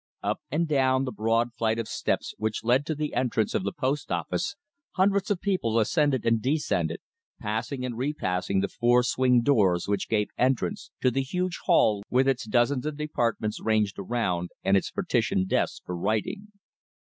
Up 0.23 0.41
and 0.49 0.67
down 0.67 1.05
the 1.05 1.11
broad 1.11 1.49
flight 1.55 1.77
of 1.77 1.87
steps 1.87 2.33
which 2.39 2.63
led 2.63 2.87
to 2.87 2.95
the 2.95 3.13
entrance 3.13 3.53
of 3.53 3.63
the 3.63 3.71
Post 3.71 4.11
Office 4.11 4.55
hundreds 4.93 5.29
of 5.29 5.39
people 5.39 5.77
ascended 5.79 6.25
and 6.25 6.41
descended, 6.41 7.01
passing 7.39 7.85
and 7.85 7.95
re 7.95 8.11
passing 8.11 8.61
the 8.61 8.67
four 8.67 9.03
swing 9.03 9.43
doors 9.43 9.87
which 9.87 10.09
gave 10.09 10.29
entrance 10.39 10.89
to 11.01 11.11
the 11.11 11.21
huge 11.21 11.59
hall 11.65 12.01
with 12.09 12.27
its 12.27 12.47
dozens 12.47 12.87
of 12.87 12.97
departments 12.97 13.59
ranged 13.61 13.99
around 13.99 14.49
and 14.63 14.75
its 14.75 14.89
partitioned 14.89 15.47
desks 15.47 15.83
for 15.85 15.95
writing. 15.95 16.47